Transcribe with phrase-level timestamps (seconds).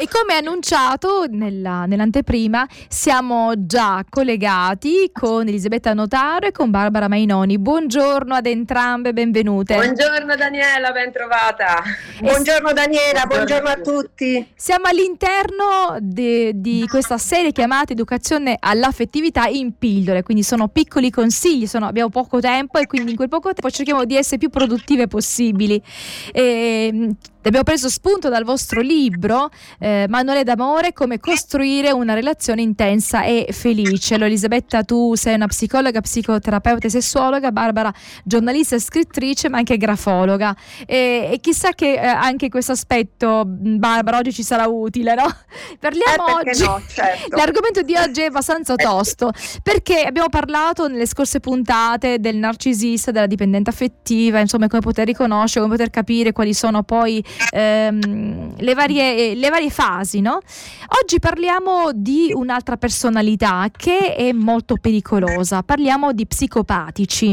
[0.00, 7.58] E come annunciato nella, nell'anteprima, siamo già collegati con Elisabetta Notaro e con Barbara Mainoni.
[7.58, 9.74] Buongiorno ad entrambe, benvenute.
[9.74, 11.82] Buongiorno Daniela, ben trovata.
[12.20, 14.46] Buongiorno Daniela, buongiorno, buongiorno a tutti.
[14.54, 21.66] Siamo all'interno de, di questa serie chiamata Educazione all'affettività in pillole, quindi sono piccoli consigli,
[21.66, 25.08] sono, abbiamo poco tempo e quindi in quel poco tempo cerchiamo di essere più produttive
[25.08, 25.82] possibili.
[26.30, 27.16] E,
[27.48, 29.48] Abbiamo preso spunto dal vostro libro
[29.78, 34.14] eh, Manuale d'amore, come costruire una relazione intensa e felice.
[34.14, 37.90] Allora, Elisabetta, tu sei una psicologa, psicoterapeuta e sessuologa, Barbara
[38.22, 40.54] giornalista e scrittrice, ma anche grafologa.
[40.84, 45.24] E, e chissà che eh, anche questo aspetto, Barbara, oggi ci sarà utile, no?
[45.80, 46.64] Parliamo eh, oggi.
[46.64, 47.32] No, certo.
[47.34, 53.26] L'argomento di oggi è abbastanza tosto, perché abbiamo parlato nelle scorse puntate del narcisista, della
[53.26, 59.34] dipendente affettiva, insomma, come poter riconoscere, come poter capire quali sono poi ehm, le, varie,
[59.34, 60.40] le varie fasi, no?
[61.02, 67.32] Oggi parliamo di un'altra personalità che è molto pericolosa, parliamo di psicopatici.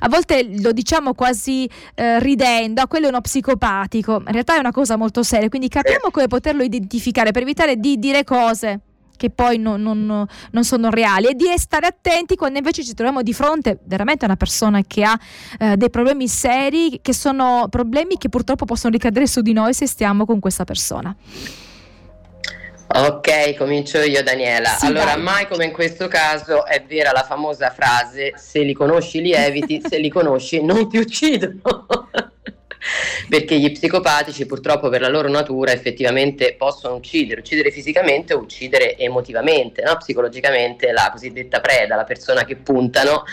[0.00, 4.58] A volte lo diciamo quasi eh, ridendo, ah, quello è uno psicopatico, in realtà è
[4.58, 8.80] una cosa molto seria, quindi capiamo come poterlo identificare per evitare di dire cose
[9.20, 13.20] che poi non, non, non, sono reali e di stare attenti quando invece ci troviamo
[13.20, 15.18] di fronte veramente a una persona che ha
[15.58, 19.86] eh, dei problemi seri, che sono problemi che purtroppo possono ricadere su di noi se
[19.86, 21.14] stiamo con questa persona.
[22.92, 24.70] Ok, comincio io Daniela.
[24.70, 25.22] Sì, allora, dai.
[25.22, 29.82] mai come in questo caso è vera la famosa frase se li conosci li eviti,
[29.86, 31.60] se li conosci non ti uccidono
[33.28, 38.96] perché gli psicopatici purtroppo per la loro natura effettivamente possono uccidere, uccidere fisicamente o uccidere
[38.96, 39.96] emotivamente, no?
[39.96, 43.24] psicologicamente la cosiddetta preda, la persona che puntano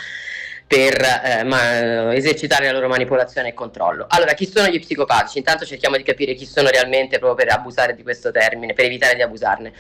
[0.68, 4.06] per eh, ma, esercitare la loro manipolazione e controllo.
[4.10, 5.38] Allora, chi sono gli psicopatici?
[5.38, 9.16] Intanto cerchiamo di capire chi sono realmente proprio per abusare di questo termine, per evitare
[9.16, 9.72] di abusarne.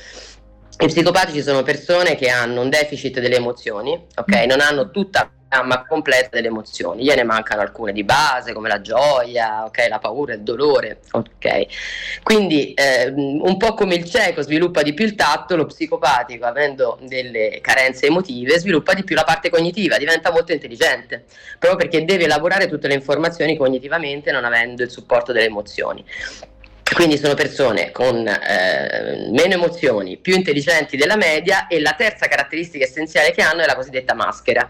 [0.80, 4.34] I psicopatici sono persone che hanno un deficit delle emozioni, ok?
[4.46, 9.64] Non hanno tutta gamma completa delle emozioni, gliene mancano alcune di base come la gioia,
[9.66, 11.66] okay, la paura, il dolore, ok?
[12.22, 17.00] Quindi eh, un po' come il cieco sviluppa di più il tatto, lo psicopatico avendo
[17.02, 21.26] delle carenze emotive sviluppa di più la parte cognitiva, diventa molto intelligente,
[21.58, 26.06] proprio perché deve elaborare tutte le informazioni cognitivamente non avendo il supporto delle emozioni.
[26.94, 32.86] Quindi sono persone con eh, meno emozioni, più intelligenti della media e la terza caratteristica
[32.86, 34.68] essenziale che hanno è la cosiddetta maschera,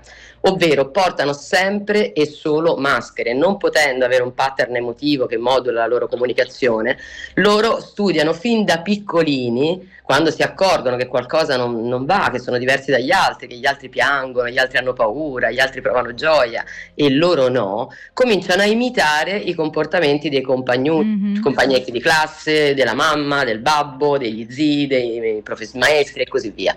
[0.47, 5.87] ovvero portano sempre e solo maschere, non potendo avere un pattern emotivo che modula la
[5.87, 6.97] loro comunicazione,
[7.35, 12.57] loro studiano fin da piccolini quando si accorgono che qualcosa non, non, va, che sono
[12.57, 16.63] diversi dagli altri, che gli altri piangono, gli altri hanno paura, gli altri provano gioia
[16.95, 21.41] e loro no, cominciano a imitare i comportamenti dei compagni, mm-hmm.
[21.41, 26.73] compagnetti di classe, della mamma, del babbo, degli zii, dei professori maestri e così via.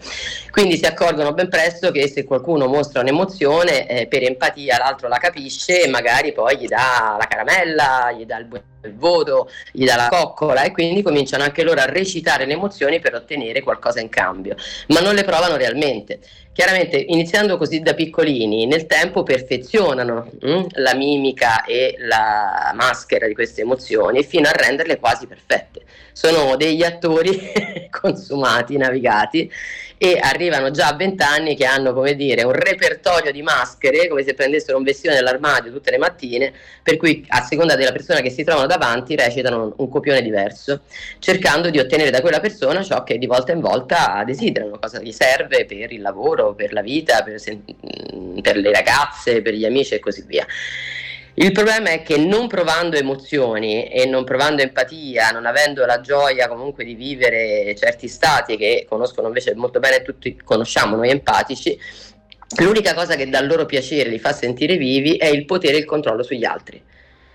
[0.50, 5.18] Quindi si accorgono ben presto che se qualcuno mostra un'emozione, eh, per empatia l'altro la
[5.18, 9.84] capisce e magari poi gli dà la caramella, gli dà il buon il voto, gli
[9.84, 14.00] dà la coccola e quindi cominciano anche loro a recitare le emozioni per ottenere qualcosa
[14.00, 14.56] in cambio,
[14.88, 16.20] ma non le provano realmente.
[16.52, 23.34] Chiaramente iniziando così da piccolini, nel tempo perfezionano hm, la mimica e la maschera di
[23.34, 25.82] queste emozioni fino a renderle quasi perfette.
[26.12, 27.52] Sono degli attori
[27.88, 29.50] consumati, navigati
[30.02, 34.22] e arrivano già a 20 anni che hanno come dire un repertorio di maschere come
[34.22, 38.30] se prendessero un vestito nell'armadio tutte le mattine per cui a seconda della persona che
[38.30, 40.82] si trovano davanti recitano un copione diverso
[41.18, 45.12] cercando di ottenere da quella persona ciò che di volta in volta desiderano cosa gli
[45.12, 47.40] serve per il lavoro, per la vita, per,
[48.40, 50.46] per le ragazze, per gli amici e così via
[51.34, 56.48] il problema è che non provando emozioni e non provando empatia, non avendo la gioia
[56.48, 61.78] comunque di vivere certi stati che conoscono invece molto bene tutti conosciamo noi empatici,
[62.58, 65.84] l'unica cosa che dà loro piacere, li fa sentire vivi, è il potere e il
[65.86, 66.82] controllo sugli altri.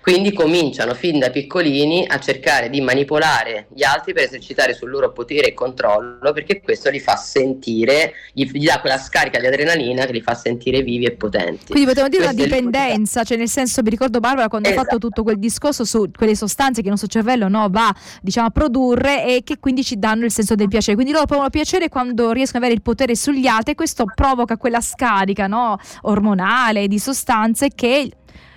[0.06, 5.10] Quindi cominciano fin da piccolini a cercare di manipolare gli altri per esercitare sul loro
[5.10, 10.06] potere e controllo, perché questo li fa sentire, gli, gli dà quella scarica di adrenalina
[10.06, 11.72] che li fa sentire vivi e potenti.
[11.72, 14.80] Quindi potremmo dire questo una dipendenza, cioè nel senso, mi ricordo Barbara quando esatto.
[14.80, 17.92] ha fatto tutto quel discorso su quelle sostanze che il nostro cervello no, va
[18.22, 20.94] diciamo, a produrre e che quindi ci danno il senso del piacere.
[20.94, 24.56] Quindi loro provano piacere quando riescono ad avere il potere sugli altri e questo provoca
[24.56, 28.08] quella scarica no, ormonale di sostanze che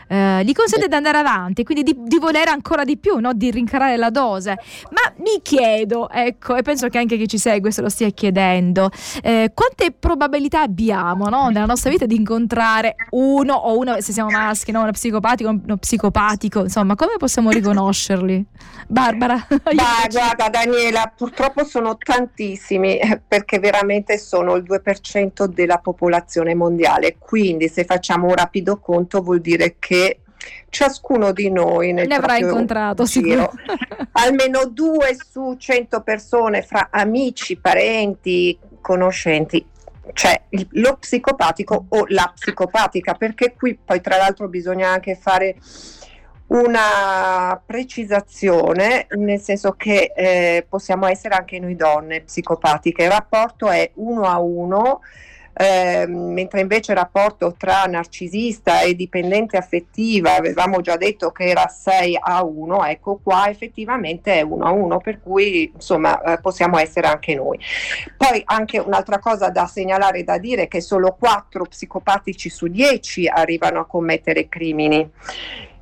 [0.10, 3.34] eh, gli consente di andare avanti, quindi di, di volere ancora di più, no?
[3.34, 4.58] di rincarare la dose.
[4.90, 8.90] Ma mi chiedo, ecco, e penso che anche chi ci segue se lo stia chiedendo,
[9.22, 11.50] eh, quante probabilità abbiamo no?
[11.50, 14.82] nella nostra vita di incontrare uno o una, se siamo maschi, no?
[14.82, 18.46] uno psicopatico, uno psicopatico, insomma, come possiamo riconoscerli?
[18.88, 19.46] Barbara?
[19.80, 27.18] Bah, guarda Daniela, purtroppo sono tantissimi eh, perché veramente sono il 2% della popolazione mondiale,
[27.20, 29.99] quindi se facciamo un rapido conto vuol dire che
[30.70, 33.52] ciascuno di noi ne avrà incontrato giro,
[34.14, 39.66] almeno due su cento persone fra amici, parenti, conoscenti.
[40.12, 40.42] Cioè
[40.72, 45.56] lo psicopatico o la psicopatica perché qui poi tra l'altro bisogna anche fare
[46.48, 53.04] una precisazione, nel senso che eh, possiamo essere anche noi donne psicopatiche.
[53.04, 55.02] Il rapporto è uno a uno
[55.62, 61.68] eh, mentre invece il rapporto tra narcisista e dipendente affettiva avevamo già detto che era
[61.68, 66.78] 6 a 1, ecco qua effettivamente è 1 a 1, per cui insomma eh, possiamo
[66.78, 67.60] essere anche noi.
[68.16, 73.28] Poi anche un'altra cosa da segnalare, da dire, è che solo 4 psicopatici su 10
[73.28, 75.12] arrivano a commettere crimini.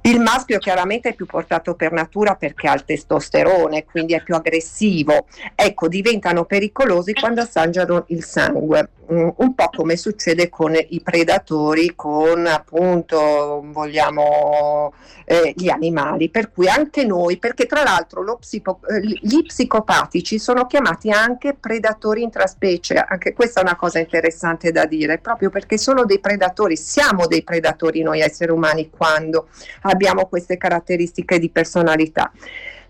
[0.07, 4.35] Il maschio chiaramente è più portato per natura perché ha il testosterone, quindi è più
[4.35, 5.25] aggressivo.
[5.53, 11.91] Ecco, diventano pericolosi quando assaggiano il sangue, mm, un po' come succede con i predatori,
[11.93, 14.93] con appunto, vogliamo,
[15.25, 16.29] eh, gli animali.
[16.29, 22.23] Per cui anche noi, perché tra l'altro psico, eh, gli psicopatici sono chiamati anche predatori
[22.23, 27.27] intraspecie, anche questa è una cosa interessante da dire, proprio perché sono dei predatori, siamo
[27.27, 29.49] dei predatori noi esseri umani quando
[29.81, 32.31] abbiamo abbiamo queste caratteristiche di personalità.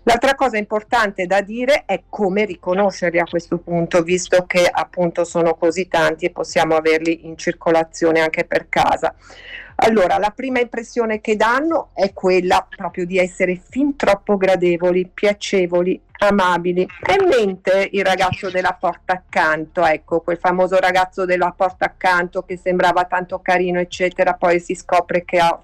[0.02, 5.54] L'altra cosa importante da dire è come riconoscerli a questo punto, visto che appunto sono
[5.54, 9.14] così tanti e possiamo averli in circolazione anche per casa.
[9.80, 16.00] Allora, la prima impressione che danno è quella proprio di essere fin troppo gradevoli, piacevoli,
[16.18, 16.80] amabili.
[16.80, 22.56] In mente il ragazzo della porta accanto, ecco, quel famoso ragazzo della porta accanto che
[22.56, 25.56] sembrava tanto carino, eccetera, poi si scopre che ha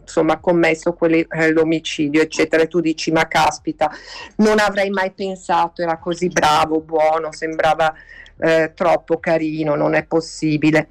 [0.00, 3.90] insomma commesso quelli, eh, l'omicidio, eccetera, e tu dici "Ma caspita,
[4.36, 7.92] non avrei mai pensato, era così bravo, buono, sembrava
[8.38, 10.86] eh, troppo carino, non è possibile".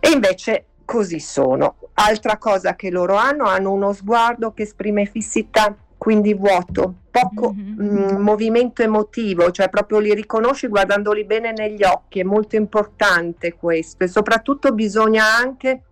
[0.00, 1.74] E invece così sono.
[1.94, 8.14] Altra cosa che loro hanno, hanno uno sguardo che esprime fissità, quindi vuoto, poco mm-hmm.
[8.14, 14.04] mh, movimento emotivo, cioè proprio li riconosci guardandoli bene negli occhi, è molto importante questo
[14.04, 15.82] e soprattutto bisogna anche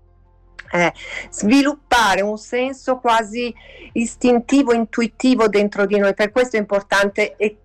[0.72, 0.92] eh,
[1.30, 3.52] sviluppare un senso quasi
[3.92, 7.58] istintivo, intuitivo dentro di noi, per questo è importante e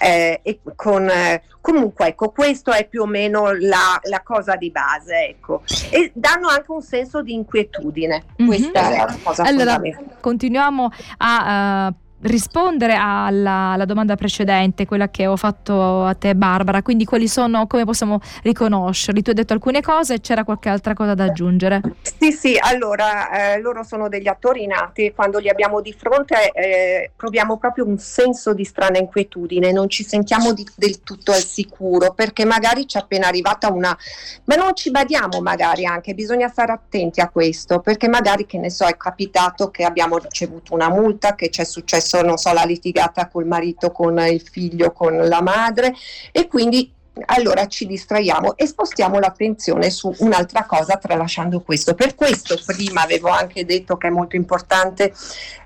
[0.00, 4.70] eh, e con, eh, comunque ecco questo è più o meno la, la, cosa di
[4.70, 5.62] base ecco.
[5.90, 8.24] E danno anche un senso di inquietudine.
[8.42, 8.46] Mm-hmm.
[8.46, 9.80] questa è la cosa allora
[10.20, 16.82] continuiamo a uh, rispondere alla, alla, domanda precedente, quella che ho fatto a te Barbara,
[16.82, 19.22] quindi quali sono, come possiamo riconoscerli?
[19.22, 21.80] Tu hai detto alcune cose, c'era qualche altra cosa da aggiungere?
[22.02, 27.10] Sì, sì, allora eh, loro sono degli attori nati quando li abbiamo di fronte eh,
[27.14, 32.12] proviamo proprio un senso di strana inquietudine, non ci sentiamo di, del tutto al sicuro
[32.14, 33.96] perché magari ci è appena arrivata una...
[34.44, 38.70] ma non ci badiamo magari anche, bisogna stare attenti a questo perché magari che ne
[38.70, 42.64] so è capitato che abbiamo ricevuto una multa, che c'è successo spesso non so, la
[42.64, 45.94] litigata col marito, con il figlio, con la madre
[46.30, 46.92] e quindi
[47.26, 51.94] allora ci distraiamo e spostiamo l'attenzione su un'altra cosa tralasciando questo.
[51.94, 55.12] Per questo prima avevo anche detto che è molto importante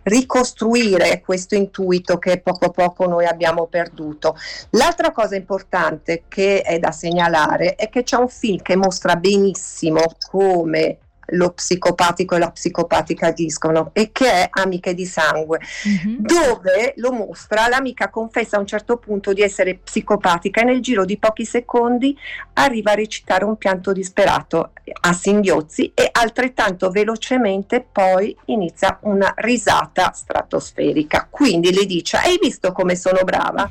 [0.03, 4.37] ricostruire questo intuito che poco a poco noi abbiamo perduto.
[4.71, 10.03] L'altra cosa importante che è da segnalare è che c'è un film che mostra benissimo
[10.31, 10.99] come
[11.33, 16.17] lo psicopatico e la psicopatica agiscono e che è Amiche di sangue, mm-hmm.
[16.21, 21.05] dove lo mostra, l'amica confessa a un certo punto di essere psicopatica e nel giro
[21.05, 22.17] di pochi secondi
[22.55, 30.13] arriva a recitare un pianto disperato a singhiozzi e altrettanto velocemente poi inizia una risata
[30.13, 31.29] stratosferica.
[31.31, 33.71] Quindi le dice: Hai visto come sono brava?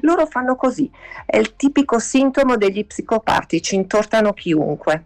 [0.00, 0.90] Loro fanno così.
[1.26, 5.04] È il tipico sintomo degli psicopatici, intortano chiunque.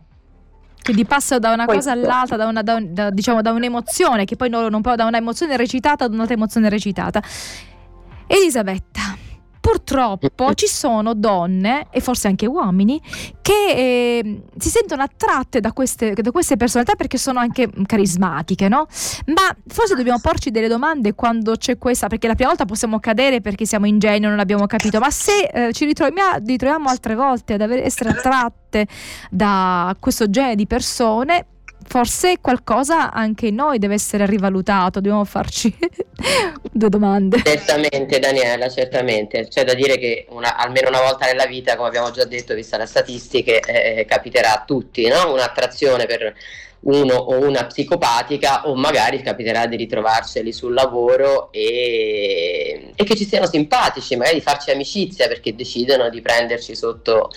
[0.89, 1.91] Quindi passa da una Questo.
[1.91, 5.05] cosa all'altra, da, una, da, da, diciamo, da un'emozione, che poi non, non può, da
[5.05, 7.23] un'emozione recitata ad un'altra emozione recitata.
[8.27, 9.18] Elisabetta,
[9.61, 13.01] purtroppo ci sono donne e forse anche uomini
[13.43, 18.87] che eh, si sentono attratte da queste, da queste, personalità perché sono anche carismatiche, no?
[19.27, 23.41] Ma forse dobbiamo porci delle domande quando c'è questa, perché la prima volta possiamo cadere
[23.41, 27.61] perché siamo ingenui, non abbiamo capito, ma se eh, ci ritroviamo, ritroviamo altre volte ad
[27.63, 28.87] essere attratte
[29.31, 31.47] da questo genere di persone,
[31.89, 35.75] forse qualcosa anche noi deve essere rivalutato, dobbiamo farci
[36.71, 37.43] due domande.
[37.43, 39.49] Certamente Daniela, certamente.
[39.49, 42.77] C'è da dire che una, almeno una volta nella vita, come abbiamo già detto, vista
[42.77, 45.33] le statistiche, eh, capiterà a tutti no?
[45.33, 46.35] un'attrazione per
[46.81, 53.25] uno o una psicopatica o magari capiterà di ritrovarceli sul lavoro e, e, che ci
[53.25, 57.31] siano simpatici, magari di farci amicizia perché decidono di prenderci sotto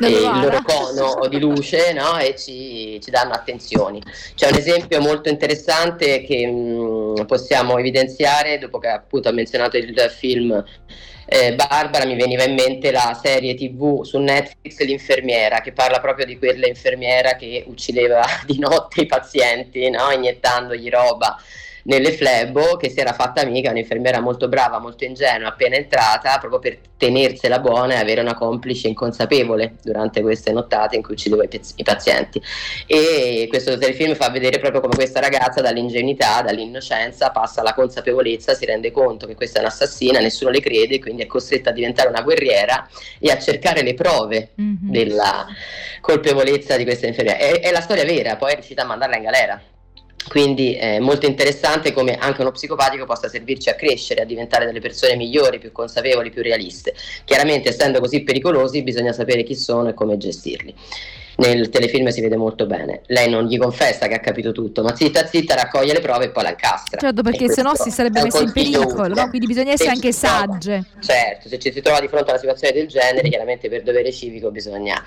[0.00, 2.18] eh, il loro cono di luce no?
[2.18, 4.02] e ci, ci, danno attenzioni.
[4.34, 9.76] C'è un esempio molto interessante che mh, mm, possiamo evidenziare dopo che appunto ha menzionato
[9.76, 10.64] il film
[11.26, 16.24] eh, Barbara mi veniva in mente la serie tv su Netflix L'infermiera che parla proprio
[16.24, 20.10] di quella infermiera che uccideva di notte i pazienti no?
[20.10, 21.36] iniettandogli roba
[21.86, 26.58] nelle flebo che si era fatta amica, un'infermiera molto brava, molto ingenua, appena entrata, proprio
[26.58, 31.60] per tenersela buona e avere una complice inconsapevole durante queste nottate in cui uccideva i,
[31.76, 32.42] i pazienti.
[32.86, 38.64] E questo telefilm fa vedere proprio come questa ragazza dall'ingenuità, dall'innocenza passa alla consapevolezza, si
[38.64, 42.22] rende conto che questa è un'assassina, nessuno le crede, quindi è costretta a diventare una
[42.22, 42.88] guerriera
[43.20, 44.90] e a cercare le prove mm-hmm.
[44.90, 45.46] della
[46.00, 47.38] colpevolezza di questa infermiera.
[47.38, 49.62] È, è la storia vera, poi è riuscita a mandarla in galera
[50.28, 54.80] quindi è molto interessante come anche uno psicopatico possa servirci a crescere, a diventare delle
[54.80, 56.94] persone migliori, più consapevoli, più realiste.
[57.24, 60.74] Chiaramente essendo così pericolosi bisogna sapere chi sono e come gestirli.
[61.36, 63.02] Nel telefilm si vede molto bene.
[63.06, 66.30] Lei non gli confessa che ha capito tutto, ma zitta zitta raccoglie le prove e
[66.30, 66.98] poi la incastra.
[66.98, 69.28] Certo, perché se no si sarebbe messo in pericolo, no?
[69.28, 70.84] quindi bisogna essere anche sagge.
[71.00, 74.12] Certo, se ci si trova di fronte a una situazione del genere, chiaramente per dovere
[74.12, 75.00] civico bisogna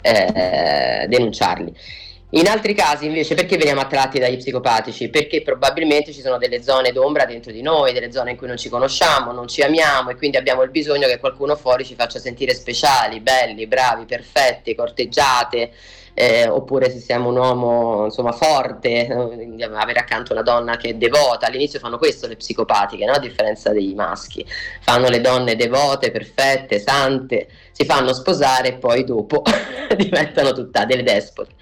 [0.00, 1.74] eh, denunciarli.
[2.32, 5.08] In altri casi invece perché veniamo attratti dagli psicopatici?
[5.08, 8.58] Perché probabilmente ci sono delle zone d'ombra dentro di noi, delle zone in cui non
[8.58, 12.18] ci conosciamo, non ci amiamo e quindi abbiamo il bisogno che qualcuno fuori ci faccia
[12.18, 15.70] sentire speciali, belli, bravi, perfetti, corteggiate.
[16.12, 20.94] Eh, oppure se siamo un uomo insomma forte, eh, avere accanto una donna che è
[20.94, 21.46] devota.
[21.46, 23.12] All'inizio fanno questo le psicopatiche, no?
[23.12, 24.44] a differenza dei maschi.
[24.82, 29.42] Fanno le donne devote, perfette, sante, si fanno sposare e poi dopo
[29.96, 31.54] diventano tutta delle despote.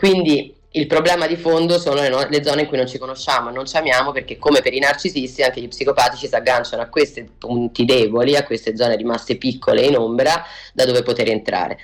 [0.00, 3.50] Quindi il problema di fondo sono le, no- le, zone in cui non ci conosciamo,
[3.50, 7.28] non ci amiamo perché come per i narcisisti anche gli psicopatici si agganciano a questi
[7.36, 10.42] punti deboli, a queste zone rimaste piccole in ombra
[10.72, 11.78] da dove poter entrare.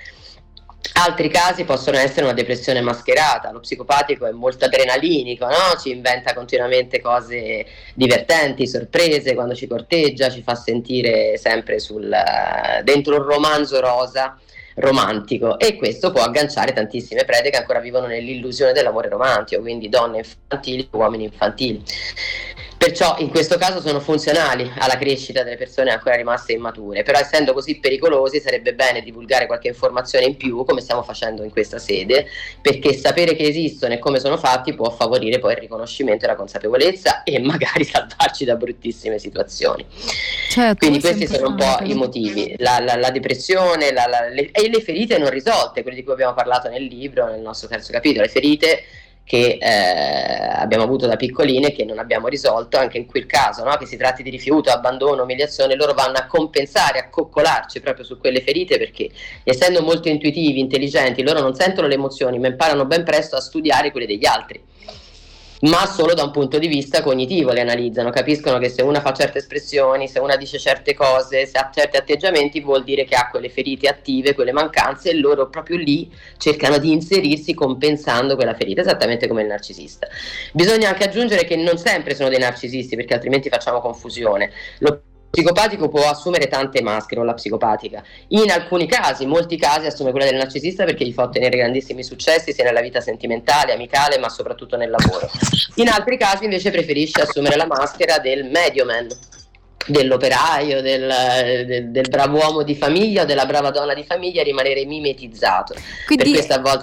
[0.93, 5.77] Altri casi possono essere una depressione mascherata, lo psicopatico è molto adrenalinico, no?
[5.79, 12.11] ci inventa continuamente cose divertenti, sorprese quando ci corteggia, ci fa sentire sempre sul,
[12.83, 14.39] dentro un romanzo rosa
[14.77, 20.17] romantico e questo può agganciare tantissime prede che ancora vivono nell'illusione dell'amore romantico, quindi donne
[20.19, 21.83] infantili, uomini infantili.
[22.87, 27.51] Perciò in questo caso sono funzionali alla crescita delle persone ancora rimaste immature, però essendo
[27.51, 32.27] così pericolosi sarebbe bene divulgare qualche informazione in più, come stiamo facendo in questa sede,
[32.61, 36.35] perché sapere che esistono e come sono fatti può favorire poi il riconoscimento e la
[36.35, 39.85] consapevolezza e magari salvarci da bruttissime situazioni.
[40.49, 44.69] Certo, Quindi questi sono un po' i motivi, la, la, la depressione la, le, e
[44.69, 48.23] le ferite non risolte, quelle di cui abbiamo parlato nel libro, nel nostro terzo capitolo,
[48.23, 48.83] le ferite
[49.27, 53.75] che eh, abbiamo avuto da piccoline che non abbiamo risolto, anche in quel caso, no?
[53.75, 58.17] che si tratti di rifiuto, abbandono, umiliazione, loro vanno a compensare, a coccolarci proprio su
[58.19, 59.09] quelle ferite perché
[59.43, 63.91] essendo molto intuitivi, intelligenti, loro non sentono le emozioni, ma imparano ben presto a studiare
[63.91, 64.63] quelle degli altri
[65.61, 69.13] ma solo da un punto di vista cognitivo le analizzano, capiscono che se una fa
[69.13, 73.29] certe espressioni, se una dice certe cose, se ha certi atteggiamenti vuol dire che ha
[73.29, 78.81] quelle ferite attive, quelle mancanze e loro proprio lì cercano di inserirsi compensando quella ferita,
[78.81, 80.07] esattamente come il narcisista.
[80.53, 84.51] Bisogna anche aggiungere che non sempre sono dei narcisisti perché altrimenti facciamo confusione.
[84.79, 88.03] Lo psicopatico può assumere tante maschere la psicopatica.
[88.29, 92.03] In alcuni casi, in molti casi, assume quella del narcisista perché gli fa ottenere grandissimi
[92.03, 95.29] successi sia nella vita sentimentale, amicale, ma soprattutto nel lavoro.
[95.75, 99.07] In altri casi invece preferisce assumere la maschera del medio man
[99.87, 104.85] dell'operaio, del, del, del, bravo uomo di famiglia o della brava donna di famiglia rimanere
[104.85, 105.75] mimetizzato.
[106.05, 106.33] Quindi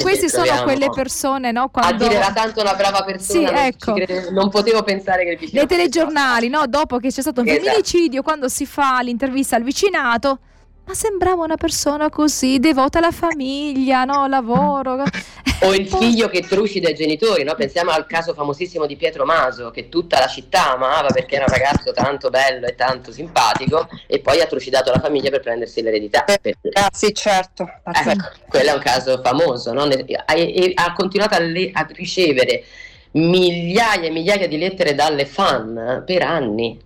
[0.00, 1.68] queste sono quelle persone, no?
[1.68, 2.04] Quando...
[2.04, 3.92] A dire era tanto una brava persona, sì, non, ecco.
[3.94, 5.48] crede, non, potevo pensare che.
[5.52, 6.66] Nei telegiornali, no?
[6.66, 7.64] Dopo che c'è stato un esatto.
[7.64, 10.38] femminicidio, quando si fa l'intervista al vicinato
[10.86, 14.26] ma sembrava una persona così, devota alla famiglia, no?
[14.26, 15.02] lavoro.
[15.62, 17.54] O il figlio che trucida i genitori, no?
[17.54, 21.52] pensiamo al caso famosissimo di Pietro Maso, che tutta la città amava perché era un
[21.52, 26.24] ragazzo tanto bello e tanto simpatico, e poi ha trucidato la famiglia per prendersi l'eredità.
[26.24, 26.56] Eh,
[26.92, 27.66] sì, certo.
[27.84, 29.88] Ecco, quello è un caso famoso, no?
[29.88, 32.64] e, ha continuato a, le- a ricevere
[33.12, 36.78] migliaia e migliaia di lettere dalle fan per anni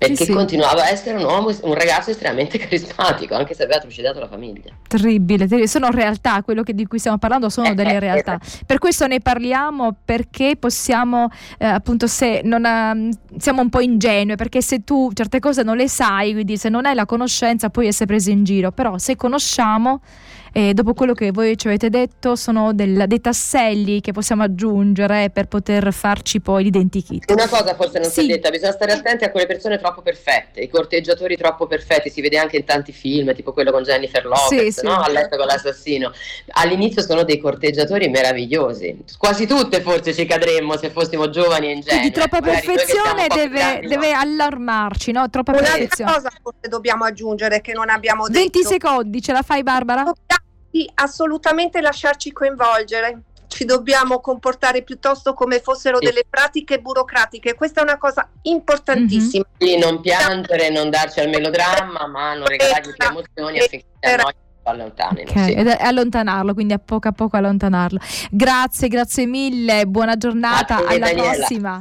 [0.00, 0.32] perché Sì, sì.
[0.32, 4.72] continuava a essere un uomo, un ragazzo estremamente carismatico, anche se aveva trucidato la famiglia.
[4.88, 5.68] Terribile, terribile.
[5.68, 8.38] sono realtà, quello di cui stiamo parlando sono Eh, delle eh, realtà.
[8.64, 11.28] Per questo ne parliamo perché possiamo,
[11.58, 15.76] eh, appunto, se non ehm, siamo un po' ingenue, perché se tu certe cose non
[15.76, 19.16] le sai, quindi se non hai la conoscenza puoi essere preso in giro, però se
[19.16, 20.00] conosciamo,
[20.52, 25.30] eh, dopo quello che voi ci avete detto, sono del- dei tasselli che possiamo aggiungere
[25.30, 27.30] per poter farci poi l'identikit.
[27.30, 28.26] Una cosa forse non si Sì.
[28.26, 32.20] è detta, bisogna stare attenti a quelle persone troppo perfette, i corteggiatori troppo perfetti, si
[32.20, 34.84] vede anche in tanti film, tipo quello con Jennifer Lopez, Sì, sì.
[34.86, 34.94] no?
[35.00, 36.12] a letto con l'assassino.
[36.52, 41.98] All'inizio sono dei corteggiatori meravigliosi, quasi tutte forse ci cadremmo se fossimo giovani e ingenui.
[42.00, 43.88] Quindi troppa Magari perfezione deve, grandi, no.
[43.88, 45.28] deve allarmarci, no?
[45.30, 46.12] Troppa Un'altra perfezione.
[46.12, 48.68] cosa forse dobbiamo aggiungere che non abbiamo 20 detto.
[48.68, 50.02] secondi, ce la fai Barbara?
[50.04, 50.39] Dobbiamo
[50.70, 53.22] sì, assolutamente lasciarci coinvolgere.
[53.48, 56.04] Ci dobbiamo comportare piuttosto come fossero Sì.
[56.04, 57.54] delle pratiche burocratiche.
[57.54, 59.44] Questa è una cosa importantissima.
[59.58, 64.32] Quindi non piangere, non darci al melodramma, ma non regalargli più emozioni affinché a noi
[64.32, 65.30] ci allontanino.
[65.30, 65.54] Ok, sì.
[65.80, 67.98] allontanarlo, quindi a poco a poco allontanarlo.
[68.30, 71.32] Grazie, grazie mille, buona giornata, Grazie, alla Daniela.
[71.34, 71.78] prossima.